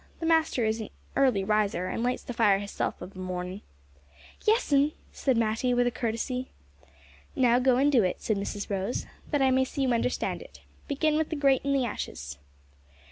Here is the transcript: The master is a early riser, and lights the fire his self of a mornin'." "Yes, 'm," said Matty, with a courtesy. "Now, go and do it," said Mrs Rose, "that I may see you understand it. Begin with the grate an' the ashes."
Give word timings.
The 0.19 0.25
master 0.25 0.65
is 0.65 0.81
a 0.81 0.89
early 1.15 1.43
riser, 1.43 1.85
and 1.85 2.01
lights 2.01 2.23
the 2.23 2.33
fire 2.33 2.57
his 2.57 2.71
self 2.71 2.99
of 3.03 3.15
a 3.15 3.19
mornin'." 3.19 3.61
"Yes, 4.47 4.73
'm," 4.73 4.93
said 5.11 5.37
Matty, 5.37 5.75
with 5.75 5.85
a 5.85 5.91
courtesy. 5.91 6.49
"Now, 7.35 7.59
go 7.59 7.77
and 7.77 7.91
do 7.91 8.01
it," 8.03 8.19
said 8.19 8.37
Mrs 8.37 8.71
Rose, 8.71 9.05
"that 9.29 9.43
I 9.43 9.51
may 9.51 9.63
see 9.63 9.83
you 9.83 9.93
understand 9.93 10.41
it. 10.41 10.61
Begin 10.87 11.17
with 11.17 11.29
the 11.29 11.35
grate 11.35 11.61
an' 11.63 11.73
the 11.73 11.85
ashes." 11.85 12.39